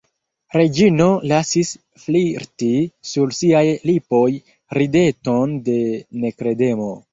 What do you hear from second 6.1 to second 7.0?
nekredemo.